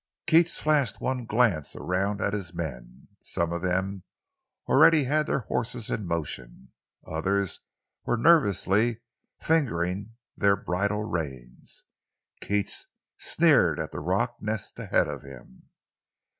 Keats 0.25 0.57
flashed 0.57 0.99
one 0.99 1.25
glance 1.25 1.75
around 1.75 2.21
at 2.21 2.33
his 2.33 2.55
men. 2.55 3.07
Some 3.21 3.51
of 3.53 3.61
them 3.61 4.01
already 4.67 5.03
had 5.03 5.27
their 5.27 5.41
horses 5.41 5.91
in 5.91 6.07
motion; 6.07 6.71
others 7.05 7.59
were 8.03 8.17
nervously 8.17 9.01
fingering 9.39 10.15
their 10.35 10.55
bridle 10.55 11.03
reins. 11.03 11.83
Keats 12.41 12.87
sneered 13.19 13.79
at 13.79 13.91
the 13.91 13.99
rock 13.99 14.41
nest 14.41 14.79
ahead 14.79 15.07
of 15.07 15.21
him. 15.21 15.69